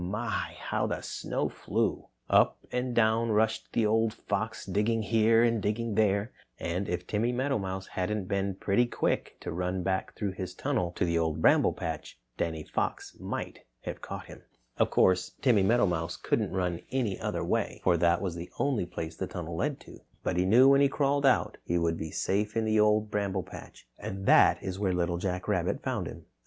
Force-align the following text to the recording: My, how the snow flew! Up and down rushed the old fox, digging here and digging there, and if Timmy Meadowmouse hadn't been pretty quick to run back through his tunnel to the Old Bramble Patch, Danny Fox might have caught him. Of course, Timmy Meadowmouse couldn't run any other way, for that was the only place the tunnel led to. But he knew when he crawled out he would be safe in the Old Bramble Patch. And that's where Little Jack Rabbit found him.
My, 0.03 0.55
how 0.59 0.87
the 0.87 1.01
snow 1.01 1.47
flew! 1.47 2.07
Up 2.27 2.57
and 2.71 2.95
down 2.95 3.29
rushed 3.29 3.71
the 3.71 3.85
old 3.85 4.15
fox, 4.15 4.65
digging 4.65 5.03
here 5.03 5.43
and 5.43 5.61
digging 5.61 5.93
there, 5.93 6.31
and 6.57 6.89
if 6.89 7.05
Timmy 7.05 7.31
Meadowmouse 7.31 7.85
hadn't 7.85 8.25
been 8.25 8.55
pretty 8.55 8.87
quick 8.87 9.37
to 9.41 9.51
run 9.51 9.83
back 9.83 10.15
through 10.15 10.31
his 10.31 10.55
tunnel 10.55 10.91
to 10.93 11.05
the 11.05 11.19
Old 11.19 11.39
Bramble 11.39 11.73
Patch, 11.73 12.17
Danny 12.35 12.63
Fox 12.63 13.15
might 13.19 13.59
have 13.81 14.01
caught 14.01 14.25
him. 14.25 14.41
Of 14.77 14.89
course, 14.89 15.35
Timmy 15.39 15.61
Meadowmouse 15.61 16.17
couldn't 16.17 16.51
run 16.51 16.81
any 16.91 17.19
other 17.19 17.43
way, 17.43 17.79
for 17.83 17.95
that 17.97 18.23
was 18.23 18.33
the 18.33 18.49
only 18.57 18.87
place 18.87 19.15
the 19.15 19.27
tunnel 19.27 19.55
led 19.55 19.79
to. 19.81 19.99
But 20.23 20.35
he 20.35 20.45
knew 20.47 20.67
when 20.67 20.81
he 20.81 20.89
crawled 20.89 21.27
out 21.27 21.57
he 21.63 21.77
would 21.77 21.99
be 21.99 22.09
safe 22.09 22.57
in 22.57 22.65
the 22.65 22.79
Old 22.79 23.11
Bramble 23.11 23.43
Patch. 23.43 23.87
And 23.99 24.25
that's 24.25 24.79
where 24.79 24.93
Little 24.93 25.17
Jack 25.19 25.47
Rabbit 25.47 25.83
found 25.83 26.07
him. 26.07 26.25